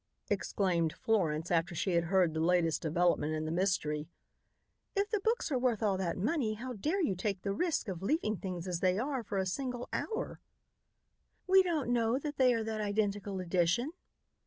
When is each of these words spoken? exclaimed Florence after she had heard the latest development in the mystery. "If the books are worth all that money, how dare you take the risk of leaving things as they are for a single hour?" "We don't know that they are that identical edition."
exclaimed 0.31 0.93
Florence 0.93 1.51
after 1.51 1.75
she 1.75 1.91
had 1.91 2.05
heard 2.05 2.33
the 2.33 2.39
latest 2.39 2.81
development 2.81 3.35
in 3.35 3.45
the 3.45 3.51
mystery. 3.51 4.07
"If 4.95 5.11
the 5.11 5.19
books 5.19 5.51
are 5.51 5.59
worth 5.59 5.83
all 5.83 5.95
that 5.99 6.17
money, 6.17 6.55
how 6.55 6.73
dare 6.73 7.03
you 7.03 7.13
take 7.15 7.43
the 7.43 7.53
risk 7.53 7.87
of 7.87 8.01
leaving 8.01 8.37
things 8.37 8.67
as 8.67 8.79
they 8.79 8.97
are 8.97 9.21
for 9.21 9.37
a 9.37 9.45
single 9.45 9.87
hour?" 9.93 10.39
"We 11.45 11.61
don't 11.61 11.93
know 11.93 12.17
that 12.17 12.37
they 12.37 12.51
are 12.55 12.63
that 12.63 12.81
identical 12.81 13.39
edition." 13.39 13.91